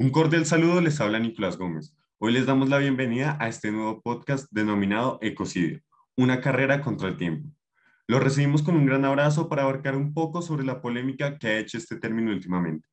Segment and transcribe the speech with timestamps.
[0.00, 1.94] Un cordial saludo, les habla Nicolás Gómez.
[2.16, 5.82] Hoy les damos la bienvenida a este nuevo podcast denominado Ecocidio,
[6.16, 7.50] una carrera contra el tiempo.
[8.06, 11.58] Lo recibimos con un gran abrazo para abarcar un poco sobre la polémica que ha
[11.58, 12.88] hecho este término últimamente.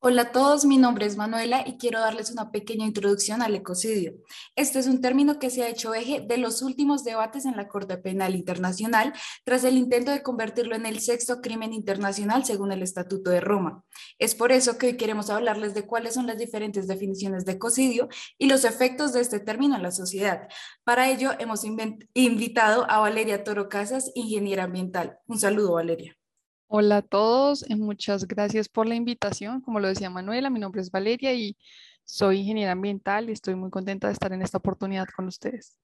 [0.00, 4.12] Hola a todos, mi nombre es Manuela y quiero darles una pequeña introducción al ecocidio.
[4.54, 7.66] Este es un término que se ha hecho eje de los últimos debates en la
[7.66, 9.12] Corte Penal Internacional
[9.44, 13.82] tras el intento de convertirlo en el sexto crimen internacional según el Estatuto de Roma.
[14.20, 18.08] Es por eso que hoy queremos hablarles de cuáles son las diferentes definiciones de ecocidio
[18.38, 20.46] y los efectos de este término en la sociedad.
[20.84, 21.64] Para ello hemos
[22.14, 25.18] invitado a Valeria Toro Casas, ingeniera ambiental.
[25.26, 26.16] Un saludo, Valeria.
[26.70, 29.62] Hola a todos, eh, muchas gracias por la invitación.
[29.62, 31.56] Como lo decía Manuela, mi nombre es Valeria y
[32.04, 35.78] soy ingeniera ambiental y estoy muy contenta de estar en esta oportunidad con ustedes.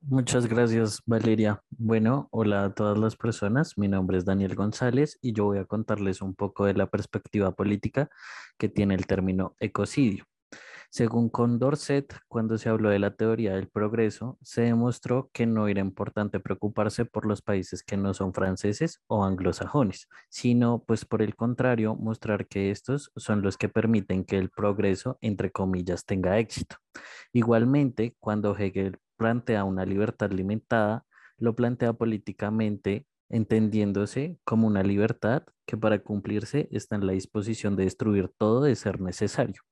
[0.00, 1.62] Muchas gracias, Valeria.
[1.68, 3.76] Bueno, hola a todas las personas.
[3.76, 7.52] Mi nombre es Daniel González y yo voy a contarles un poco de la perspectiva
[7.52, 8.08] política
[8.56, 10.24] que tiene el término ecocidio.
[10.96, 15.80] Según Condorcet, cuando se habló de la teoría del progreso, se demostró que no era
[15.80, 21.34] importante preocuparse por los países que no son franceses o anglosajones, sino pues por el
[21.34, 26.76] contrario, mostrar que estos son los que permiten que el progreso, entre comillas, tenga éxito.
[27.32, 31.04] Igualmente, cuando Hegel plantea una libertad limitada,
[31.38, 37.82] lo plantea políticamente entendiéndose como una libertad que para cumplirse está en la disposición de
[37.82, 39.62] destruir todo de ser necesario.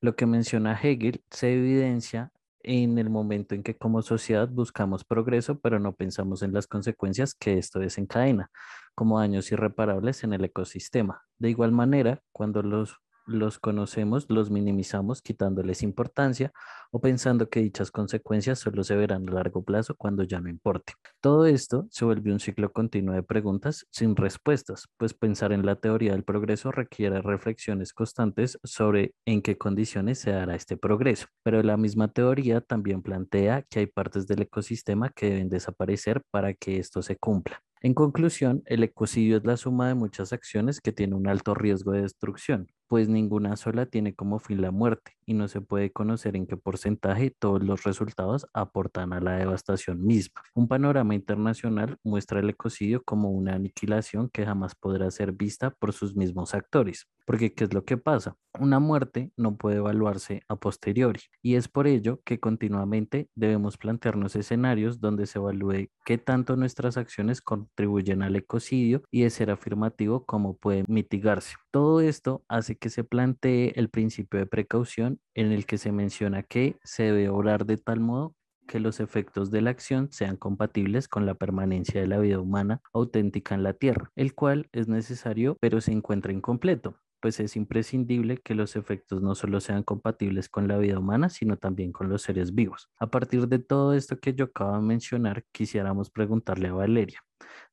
[0.00, 2.32] Lo que menciona Hegel se evidencia
[2.62, 7.34] en el momento en que como sociedad buscamos progreso, pero no pensamos en las consecuencias
[7.34, 8.50] que esto desencadena,
[8.94, 11.22] como daños irreparables en el ecosistema.
[11.38, 16.52] De igual manera, cuando los los conocemos, los minimizamos quitándoles importancia
[16.90, 20.94] o pensando que dichas consecuencias solo se verán a largo plazo cuando ya no importe.
[21.20, 25.76] Todo esto se vuelve un ciclo continuo de preguntas sin respuestas, pues pensar en la
[25.76, 31.26] teoría del progreso requiere reflexiones constantes sobre en qué condiciones se dará este progreso.
[31.42, 36.54] Pero la misma teoría también plantea que hay partes del ecosistema que deben desaparecer para
[36.54, 37.62] que esto se cumpla.
[37.80, 41.92] En conclusión, el ecocidio es la suma de muchas acciones que tienen un alto riesgo
[41.92, 46.36] de destrucción, pues ninguna sola tiene como fin la muerte y no se puede conocer
[46.36, 50.42] en qué porcentaje todos los resultados aportan a la devastación misma.
[50.54, 55.92] Un panorama internacional muestra el ecocidio como una aniquilación que jamás podrá ser vista por
[55.92, 58.36] sus mismos actores, porque ¿qué es lo que pasa?
[58.58, 64.34] Una muerte no puede evaluarse a posteriori y es por ello que continuamente debemos plantearnos
[64.34, 70.24] escenarios donde se evalúe qué tanto nuestras acciones contribuyen al ecocidio y de ser afirmativo
[70.24, 71.56] cómo puede mitigarse.
[71.70, 76.42] Todo esto hace que se plantee el principio de precaución en el que se menciona
[76.42, 78.34] que se debe obrar de tal modo
[78.68, 82.80] que los efectos de la acción sean compatibles con la permanencia de la vida humana
[82.92, 88.38] auténtica en la Tierra, el cual es necesario pero se encuentra incompleto, pues es imprescindible
[88.38, 92.22] que los efectos no solo sean compatibles con la vida humana, sino también con los
[92.22, 92.90] seres vivos.
[92.98, 97.24] A partir de todo esto que yo acabo de mencionar, quisiéramos preguntarle a Valeria,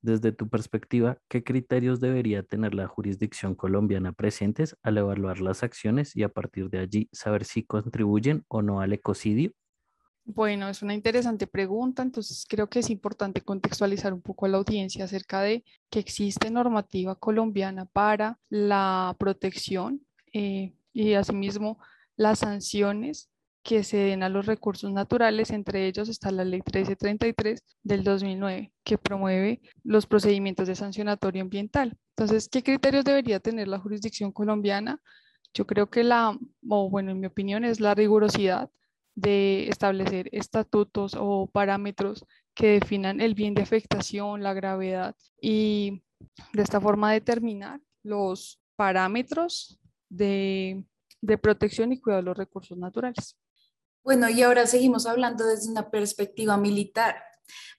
[0.02, 6.16] desde tu perspectiva, ¿qué criterios debería tener la jurisdicción colombiana presentes al evaluar las acciones
[6.16, 9.52] y a partir de allí saber si contribuyen o no al ecocidio?
[10.28, 14.58] Bueno, es una interesante pregunta, entonces creo que es importante contextualizar un poco a la
[14.58, 20.02] audiencia acerca de que existe normativa colombiana para la protección
[20.34, 21.78] eh, y asimismo
[22.16, 23.30] las sanciones
[23.66, 28.72] que se den a los recursos naturales, entre ellos está la ley 1333 del 2009,
[28.84, 31.98] que promueve los procedimientos de sancionatorio ambiental.
[32.16, 35.02] Entonces, ¿qué criterios debería tener la jurisdicción colombiana?
[35.52, 36.38] Yo creo que la,
[36.70, 38.70] o bueno, en mi opinión, es la rigurosidad
[39.16, 42.24] de establecer estatutos o parámetros
[42.54, 46.04] que definan el bien de afectación, la gravedad y
[46.54, 50.84] de esta forma determinar los parámetros de,
[51.22, 53.36] de protección y cuidado de los recursos naturales.
[54.06, 57.24] Bueno, y ahora seguimos hablando desde una perspectiva militar.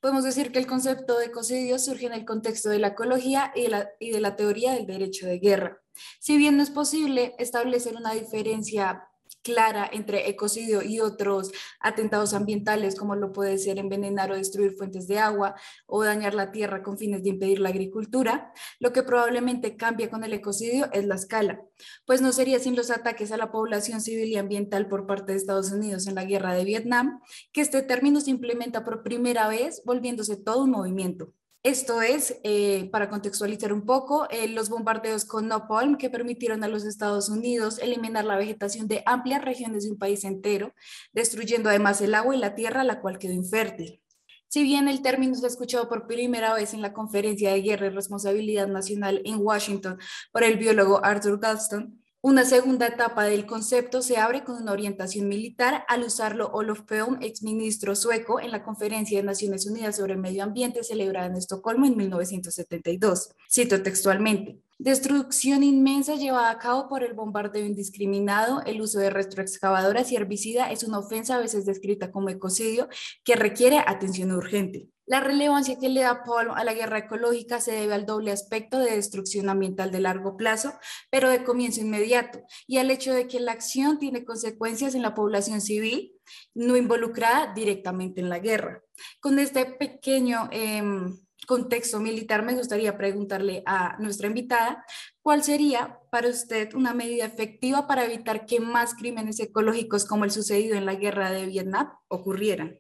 [0.01, 3.63] Podemos decir que el concepto de ecocidio surge en el contexto de la ecología y
[3.63, 5.81] de la, y de la teoría del derecho de guerra.
[6.19, 9.09] Si bien no es posible establecer una diferencia
[9.47, 15.07] clara entre ecocidio y otros atentados ambientales, como lo puede ser envenenar o destruir fuentes
[15.07, 15.55] de agua
[15.87, 20.25] o dañar la tierra con fines de impedir la agricultura, lo que probablemente cambia con
[20.25, 21.63] el ecocidio es la escala,
[22.07, 25.39] pues no sería sin los ataques a la población civil y ambiental por parte de
[25.39, 27.21] Estados Unidos en la guerra de Vietnam
[27.53, 31.33] que este término se implementa por primera vez, volviéndose todo un movimiento.
[31.63, 36.69] Esto es, eh, para contextualizar un poco, eh, los bombardeos con napalm que permitieron a
[36.69, 40.73] los Estados Unidos eliminar la vegetación de amplias regiones de un país entero,
[41.13, 44.01] destruyendo además el agua y la tierra, la cual quedó infértil.
[44.49, 47.87] Si bien el término se ha escuchado por primera vez en la Conferencia de Guerra
[47.87, 49.99] y Responsabilidad Nacional en Washington
[50.31, 55.29] por el biólogo Arthur Galston, Una segunda etapa del concepto se abre con una orientación
[55.29, 60.19] militar al usarlo Olof Palme, exministro sueco, en la Conferencia de Naciones Unidas sobre el
[60.19, 63.31] Medio Ambiente celebrada en Estocolmo en 1972.
[63.49, 64.66] Cito textualmente.
[64.79, 70.71] Destrucción inmensa llevada a cabo por el bombardeo indiscriminado, el uso de retroexcavadoras y herbicida
[70.71, 72.89] es una ofensa a veces descrita como ecocidio
[73.25, 74.89] que requiere atención urgente.
[75.07, 78.79] La relevancia que le da Paul a la guerra ecológica se debe al doble aspecto
[78.79, 80.75] de destrucción ambiental de largo plazo,
[81.11, 85.15] pero de comienzo inmediato, y al hecho de que la acción tiene consecuencias en la
[85.15, 86.13] población civil
[86.55, 88.83] no involucrada directamente en la guerra.
[89.21, 94.85] Con este pequeño em, contexto militar, me gustaría preguntarle a nuestra invitada,
[95.23, 100.31] ¿cuál sería para usted una medida efectiva para evitar que más crímenes ecológicos como el
[100.31, 102.79] sucedido en la guerra de Vietnam ocurrieran?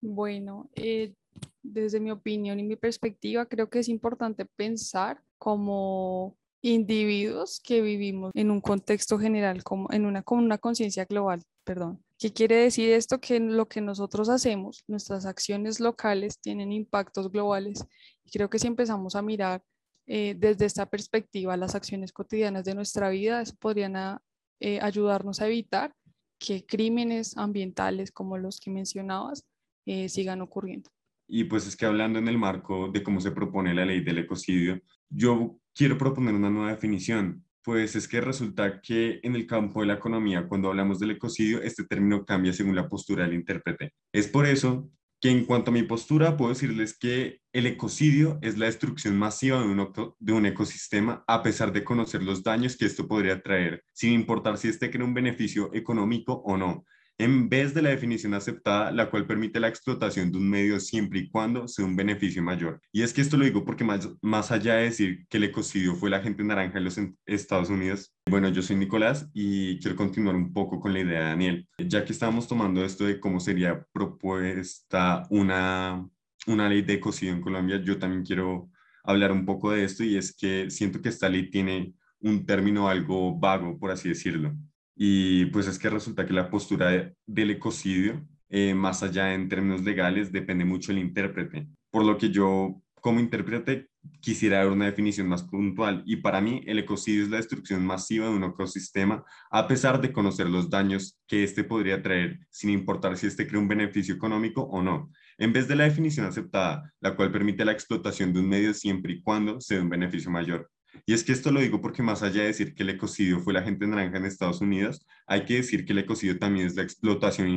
[0.00, 1.14] Bueno, eh,
[1.62, 8.32] desde mi opinión y mi perspectiva, creo que es importante pensar como individuos que vivimos
[8.34, 12.02] en un contexto general, como en una, una conciencia global, perdón.
[12.18, 13.20] ¿Qué quiere decir esto?
[13.20, 17.84] Que lo que nosotros hacemos, nuestras acciones locales tienen impactos globales.
[18.24, 19.62] Y creo que si empezamos a mirar
[20.06, 24.18] eh, desde esta perspectiva las acciones cotidianas de nuestra vida, eso podrían
[24.58, 25.94] eh, ayudarnos a evitar
[26.40, 29.46] que crímenes ambientales como los que mencionabas
[29.86, 30.90] eh, sigan ocurriendo.
[31.28, 34.18] Y pues es que hablando en el marco de cómo se propone la ley del
[34.18, 39.80] ecocidio, yo quiero proponer una nueva definición, pues es que resulta que en el campo
[39.80, 43.92] de la economía, cuando hablamos del ecocidio, este término cambia según la postura del intérprete.
[44.12, 44.90] Es por eso
[45.20, 49.58] que en cuanto a mi postura, puedo decirles que el ecocidio es la destrucción masiva
[49.58, 53.82] de un, de un, ecosistema a pesar de conocer los daños que esto podría traer,
[53.92, 56.84] sin importar si este crea un beneficio económico o no
[57.18, 61.18] en vez de la definición aceptada, la cual permite la explotación de un medio siempre
[61.18, 62.80] y cuando sea un beneficio mayor.
[62.92, 65.96] Y es que esto lo digo porque más, más allá de decir que el ecocidio
[65.96, 70.36] fue la gente naranja en los Estados Unidos, bueno, yo soy Nicolás y quiero continuar
[70.36, 71.68] un poco con la idea de Daniel.
[71.78, 76.08] Ya que estamos tomando esto de cómo sería propuesta una,
[76.46, 78.70] una ley de ecocidio en Colombia, yo también quiero
[79.02, 82.88] hablar un poco de esto y es que siento que esta ley tiene un término
[82.88, 84.54] algo vago, por así decirlo.
[85.00, 89.84] Y pues es que resulta que la postura del ecocidio, eh, más allá en términos
[89.84, 91.68] legales, depende mucho del intérprete.
[91.92, 93.86] Por lo que yo, como intérprete,
[94.20, 96.02] quisiera dar una definición más puntual.
[96.04, 100.12] Y para mí, el ecocidio es la destrucción masiva de un ecosistema, a pesar de
[100.12, 104.62] conocer los daños que éste podría traer, sin importar si éste crea un beneficio económico
[104.62, 105.12] o no.
[105.38, 109.12] En vez de la definición aceptada, la cual permite la explotación de un medio siempre
[109.12, 110.68] y cuando sea un beneficio mayor.
[111.06, 113.52] Y es que esto lo digo porque más allá de decir que el ecocidio fue
[113.52, 116.82] la gente naranja en Estados Unidos, hay que decir que el ecocidio también es la
[116.82, 117.48] explotación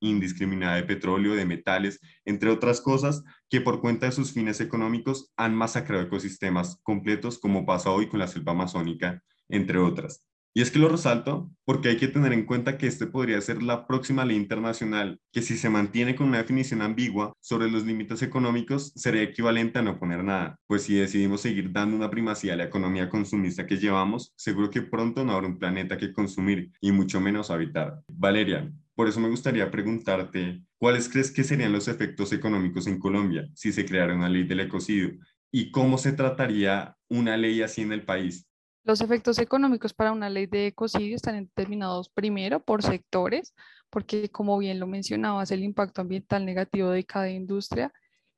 [0.00, 5.32] indiscriminada de petróleo, de metales, entre otras cosas, que por cuenta de sus fines económicos
[5.36, 10.26] han masacrado ecosistemas completos como pasa hoy con la selva amazónica, entre otras.
[10.54, 13.62] Y es que lo resalto porque hay que tener en cuenta que este podría ser
[13.62, 18.20] la próxima ley internacional, que si se mantiene con una definición ambigua sobre los límites
[18.20, 20.58] económicos, sería equivalente a no poner nada.
[20.66, 24.82] Pues si decidimos seguir dando una primacía a la economía consumista que llevamos, seguro que
[24.82, 28.02] pronto no habrá un planeta que consumir y mucho menos habitar.
[28.08, 33.48] Valeria, por eso me gustaría preguntarte, ¿cuáles crees que serían los efectos económicos en Colombia
[33.54, 35.12] si se creara una ley del ecocidio?
[35.50, 38.46] ¿Y cómo se trataría una ley así en el país?
[38.84, 43.54] Los efectos económicos para una ley de ecocidio están determinados primero por sectores,
[43.90, 47.92] porque como bien lo mencionabas, el impacto ambiental negativo de cada industria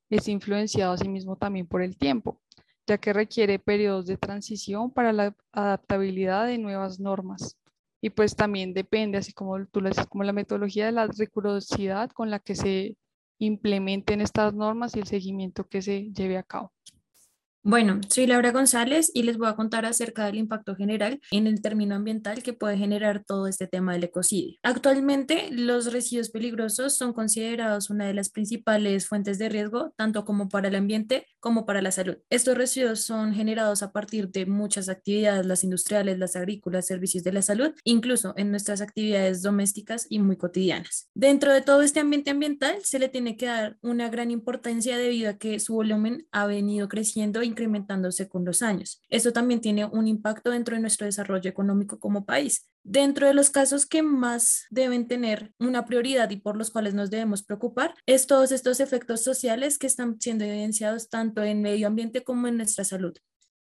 [0.07, 2.39] es influenciado asimismo también por el tiempo,
[2.85, 7.57] ya que requiere periodos de transición para la adaptabilidad de nuevas normas.
[7.99, 12.11] Y pues también depende, así como tú lo dices, como la metodología de la rigurosidad
[12.11, 12.97] con la que se
[13.39, 16.74] implementen estas normas y el seguimiento que se lleve a cabo.
[17.67, 21.63] Bueno, soy Laura González y les voy a contar acerca del impacto general en el
[21.63, 24.59] término ambiental que puede generar todo este tema del ecocidio.
[24.61, 30.47] Actualmente, los residuos peligrosos son considerados una de las principales fuentes de riesgo, tanto como
[30.47, 32.17] para el ambiente como para la salud.
[32.29, 37.33] Estos residuos son generados a partir de muchas actividades, las industriales, las agrícolas, servicios de
[37.33, 41.09] la salud, incluso en nuestras actividades domésticas y muy cotidianas.
[41.15, 45.31] Dentro de todo este ambiente ambiental, se le tiene que dar una gran importancia debido
[45.31, 49.01] a que su volumen ha venido creciendo incrementándose con los años.
[49.09, 52.69] Esto también tiene un impacto dentro de nuestro desarrollo económico como país.
[52.83, 57.09] Dentro de los casos que más deben tener una prioridad y por los cuales nos
[57.09, 62.23] debemos preocupar, es todos estos efectos sociales que están siendo evidenciados tanto en medio ambiente
[62.23, 63.17] como en nuestra salud.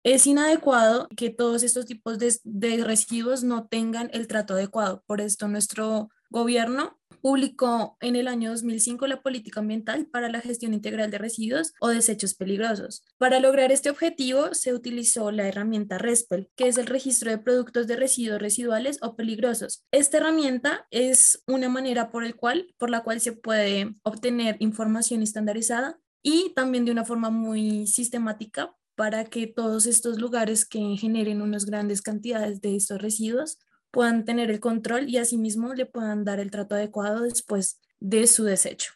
[0.05, 5.05] Es inadecuado que todos estos tipos de, de residuos no tengan el trato adecuado.
[5.07, 10.75] Por esto nuestro gobierno publicó en el año 2005 la Política Ambiental para la Gestión
[10.75, 13.05] Integral de Residuos o Desechos Peligrosos.
[13.17, 17.87] Para lograr este objetivo se utilizó la herramienta RESPEL, que es el registro de productos
[17.87, 19.85] de residuos residuales o peligrosos.
[19.93, 25.23] Esta herramienta es una manera por, el cual, por la cual se puede obtener información
[25.23, 31.41] estandarizada y también de una forma muy sistemática para que todos estos lugares que generen
[31.41, 33.59] unas grandes cantidades de estos residuos
[33.93, 38.43] puedan tener el control y asimismo le puedan dar el trato adecuado después de su
[38.43, 38.95] desecho.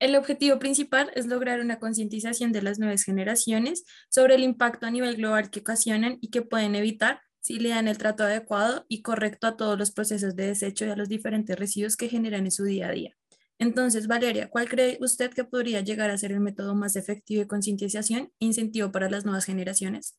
[0.00, 4.90] El objetivo principal es lograr una concientización de las nuevas generaciones sobre el impacto a
[4.90, 9.02] nivel global que ocasionan y que pueden evitar si le dan el trato adecuado y
[9.02, 12.52] correcto a todos los procesos de desecho y a los diferentes residuos que generan en
[12.52, 13.16] su día a día.
[13.58, 17.48] Entonces, Valeria, ¿cuál cree usted que podría llegar a ser el método más efectivo de
[17.48, 20.16] concientización e incentivo para las nuevas generaciones?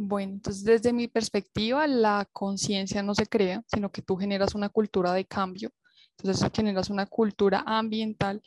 [0.00, 4.68] Bueno, entonces desde mi perspectiva, la conciencia no se crea, sino que tú generas una
[4.68, 5.72] cultura de cambio.
[6.16, 8.40] Entonces generas una cultura ambiental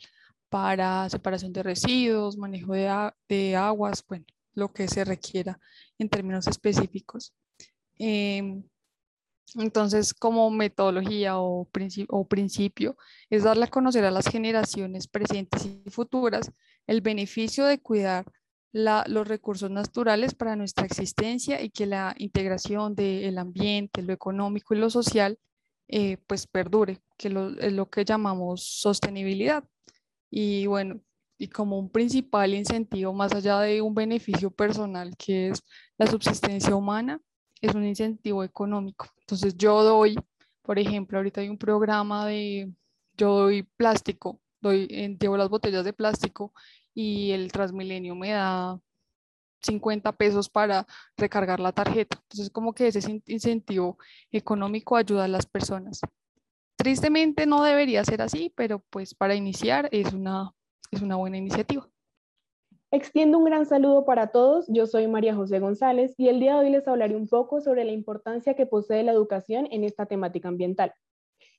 [0.48, 5.60] para separación de residuos, manejo de, aguas, bueno, lo que se requiera
[5.98, 7.34] en términos específicos.
[7.98, 8.62] Em,
[9.54, 11.68] entonces, como metodología o
[12.26, 12.96] principio,
[13.28, 16.50] es darle a conocer a las generaciones presentes y futuras
[16.86, 18.24] el beneficio de cuidar
[18.72, 24.78] los recursos naturales para nuestra existencia y que la integración del ambiente, lo económico y
[24.78, 25.38] lo social,
[25.88, 29.64] eh, pues perdure, que es lo que llamamos sostenibilidad.
[30.30, 31.00] Y bueno,
[31.42, 35.62] y como un principal incentivo, más allá de un beneficio personal, que es
[35.98, 37.20] la subsistencia humana,
[37.60, 39.08] es un incentivo económico.
[39.18, 40.16] Entonces yo doy,
[40.62, 42.72] por ejemplo, ahorita hay un programa de,
[43.16, 44.86] yo doy plástico, doy,
[45.20, 46.52] llevo las botellas de plástico
[46.94, 48.80] y el Transmilenio me da
[49.62, 52.18] 50 pesos para recargar la tarjeta.
[52.22, 53.98] Entonces, como que ese incentivo
[54.30, 56.00] económico ayuda a las personas.
[56.76, 60.52] Tristemente no debería ser así, pero pues para iniciar es una,
[60.90, 61.88] es una buena iniciativa.
[62.90, 64.66] Extiendo un gran saludo para todos.
[64.68, 67.84] Yo soy María José González y el día de hoy les hablaré un poco sobre
[67.84, 70.92] la importancia que posee la educación en esta temática ambiental.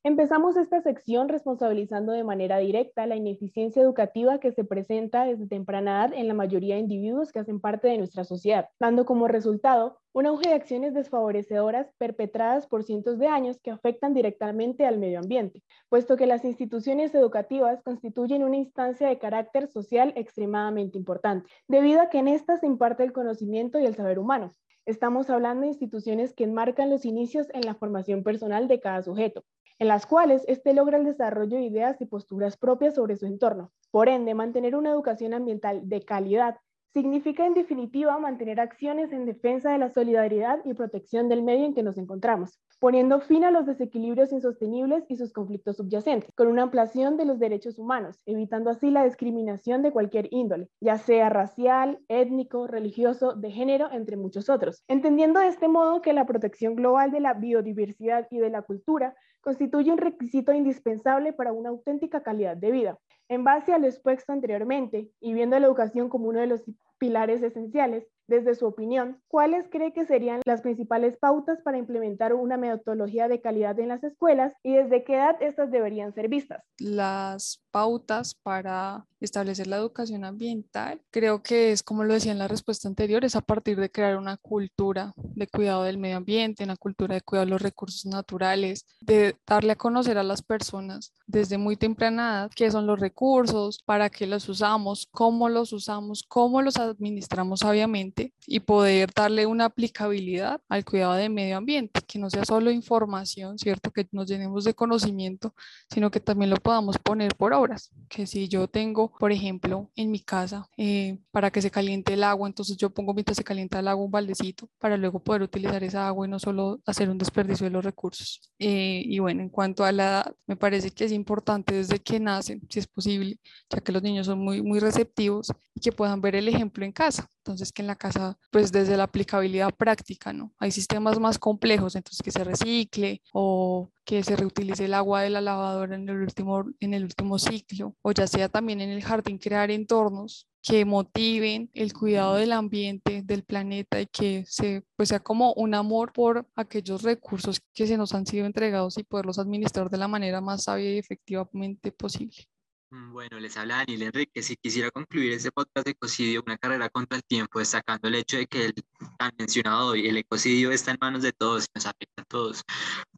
[0.05, 5.91] Empezamos esta sección responsabilizando de manera directa la ineficiencia educativa que se presenta desde temprana
[5.91, 10.01] edad en la mayoría de individuos que hacen parte de nuestra sociedad, dando como resultado
[10.11, 15.19] un auge de acciones desfavorecedoras perpetradas por cientos de años que afectan directamente al medio
[15.19, 22.01] ambiente, puesto que las instituciones educativas constituyen una instancia de carácter social extremadamente importante, debido
[22.01, 24.51] a que en estas se imparte el conocimiento y el saber humano,
[24.85, 29.45] Estamos hablando de instituciones que enmarcan los inicios en la formación personal de cada sujeto,
[29.83, 33.73] en las cuales éste logra el desarrollo de ideas y posturas propias sobre su entorno.
[33.91, 36.55] Por ende, mantener una educación ambiental de calidad
[36.93, 41.73] significa en definitiva mantener acciones en defensa de la solidaridad y protección del medio en
[41.73, 46.63] que nos encontramos, poniendo fin a los desequilibrios insostenibles y sus conflictos subyacentes, con una
[46.63, 51.99] ampliación de los derechos humanos, evitando así la discriminación de cualquier índole, ya sea racial,
[52.09, 57.11] étnico, religioso, de género, entre muchos otros, entendiendo de este modo que la protección global
[57.11, 62.55] de la biodiversidad y de la cultura constituye un requisito indispensable para una auténtica calidad
[62.55, 62.99] de vida.
[63.33, 66.61] En base a lo expuesto anteriormente y viendo la educación como uno de los
[66.99, 72.57] pilares esenciales, desde su opinión, ¿cuáles cree que serían las principales pautas para implementar una
[72.57, 76.63] metodología de calidad en las escuelas y desde qué edad estas deberían ser vistas?
[76.79, 82.47] Las pautas para establecer la educación ambiental, creo que es como lo decía en la
[82.47, 86.75] respuesta anterior, es a partir de crear una cultura de cuidado del medio ambiente, una
[86.75, 91.57] cultura de cuidado de los recursos naturales, de darle a conocer a las personas desde
[91.57, 96.61] muy temprana edad qué son los recursos, para qué los usamos, cómo los usamos, cómo
[96.61, 102.29] los administramos sabiamente y poder darle una aplicabilidad al cuidado del medio ambiente, que no
[102.29, 103.91] sea solo información, ¿cierto?
[103.91, 105.55] Que nos llenemos de conocimiento,
[105.89, 110.11] sino que también lo podamos poner por obras, que si yo tengo por ejemplo, en
[110.11, 113.79] mi casa, eh, para que se caliente el agua, entonces yo pongo mientras se calienta
[113.79, 117.17] el agua un baldecito para luego poder utilizar esa agua y no solo hacer un
[117.17, 118.41] desperdicio de los recursos.
[118.59, 122.19] Eh, y bueno, en cuanto a la edad, me parece que es importante desde que
[122.19, 123.39] nacen, si es posible,
[123.69, 126.91] ya que los niños son muy, muy receptivos y que puedan ver el ejemplo en
[126.91, 127.27] casa.
[127.45, 130.53] Entonces, que en la casa, pues desde la aplicabilidad práctica, ¿no?
[130.59, 135.29] Hay sistemas más complejos, entonces que se recicle o que se reutilice el agua de
[135.29, 139.03] la lavadora en el último, en el último ciclo, o ya sea también en el
[139.03, 145.09] jardín crear entornos que motiven el cuidado del ambiente, del planeta y que se, pues
[145.09, 149.39] sea como un amor por aquellos recursos que se nos han sido entregados y poderlos
[149.39, 152.47] administrar de la manera más sabia y efectivamente posible.
[152.93, 154.43] Mm, bueno, les habla Daniel Enrique.
[154.43, 158.37] Si quisiera concluir este podcast de ecocidio, una carrera contra el tiempo, destacando el hecho
[158.37, 158.73] de que el
[159.17, 162.61] tan mencionado hoy, el ecocidio está en manos de todos nos afecta a todos.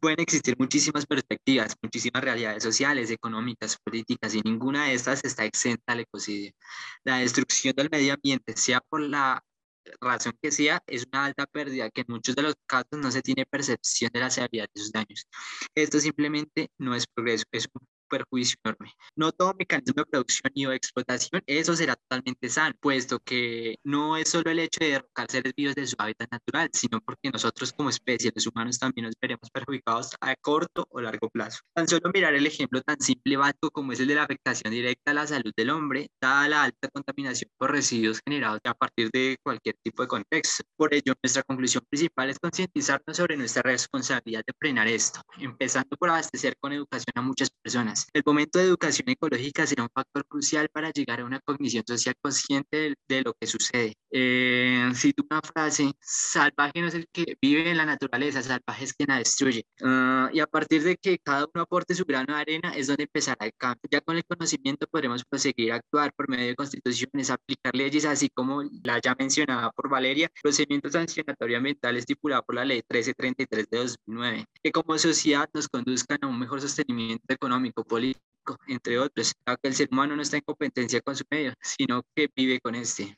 [0.00, 5.92] Pueden existir muchísimas perspectivas, muchísimas realidades sociales, económicas, políticas, y ninguna de estas está exenta
[5.92, 6.52] al ecocidio.
[7.04, 9.42] La destrucción del medio ambiente, sea por la
[10.00, 13.22] razón que sea, es una alta pérdida que en muchos de los casos no se
[13.22, 15.26] tiene percepción de la severidad de sus daños.
[15.74, 18.92] Esto simplemente no es progreso, es un perjuicio enorme.
[19.14, 24.16] No todo mecanismo de producción y o explotación, eso será totalmente sano, puesto que no
[24.16, 27.72] es solo el hecho de derrocar seres vivos de su hábitat natural, sino porque nosotros
[27.72, 31.60] como especie, los humanos, también nos veremos perjudicados a corto o largo plazo.
[31.74, 34.72] Tan solo mirar el ejemplo tan simple y básico como es el de la afectación
[34.72, 39.10] directa a la salud del hombre, dada la alta contaminación por residuos generados a partir
[39.12, 40.64] de cualquier tipo de contexto.
[40.76, 46.10] Por ello, nuestra conclusión principal es concientizarnos sobre nuestra responsabilidad de frenar esto, empezando por
[46.10, 50.68] abastecer con educación a muchas personas el momento de educación ecológica será un factor crucial
[50.68, 53.94] para llegar a una cognición social consciente de, lo que sucede.
[54.10, 58.94] Eh, cito una frase, salvaje no es el que vive en la naturaleza, salvaje es
[58.94, 59.64] quien la destruye.
[59.82, 63.04] Ah, y a partir de que cada uno aporte su grano de arena es donde
[63.04, 63.88] empezará el cambio.
[63.90, 68.28] Ya con el conocimiento podremos proseguir a actuar por medio de constituciones, aplicar leyes, así
[68.28, 73.78] como la ya mencionada por Valeria, procedimiento sancionatorio ambiental estipulado por la ley 1333 de
[73.78, 79.56] 2009, que como sociedad nos conduzcan a un mejor sostenimiento económico, político, entre otros, ya
[79.56, 82.74] que el ser humano no está en competencia con su medio, sino que vive con
[82.74, 83.16] este.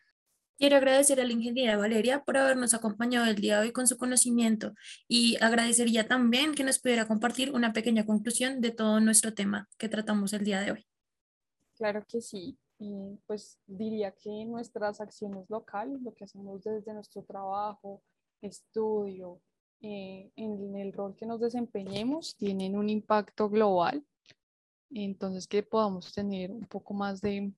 [0.58, 3.96] Quiero agradecer a la ingeniera Valeria por habernos acompañado el día de hoy con su
[3.96, 4.75] conocimiento
[5.06, 9.88] y agradecería también que nos pudiera compartir una pequeña conclusión de todo nuestro tema que
[9.88, 10.87] tratamos el día de hoy.
[11.76, 12.58] Claro que sí.
[12.80, 18.02] Y pues diría que nuestras acciones locales, lo que hacemos desde nuestro trabajo,
[18.42, 19.40] estudio,
[19.80, 24.04] eh, en el rol que nos desempeñemos, tienen un impacto global
[24.90, 27.52] entonces que podamos tener un poco más de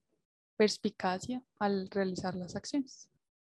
[0.56, 3.10] perspicacia al realizar las acciones.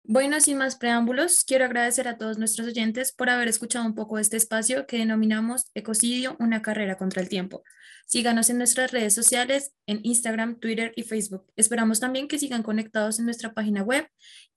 [0.06, 4.20] Bueno, sin más preámbulos, quiero agradecer a todos nuestros oyentes por haber escuchado un poco
[4.20, 7.63] este espacio que denominamos Ecocidio, una carrera contra el tiempo.
[8.06, 11.46] Síganos en nuestras redes sociales, en Instagram, Twitter y Facebook.
[11.56, 14.06] Esperamos también que sigan conectados en nuestra página web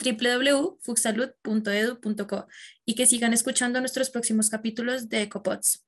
[0.05, 2.49] www.fuxsalud.edu.co
[2.85, 5.86] y que sigan escuchando nuestros próximos capítulos de EcoPods.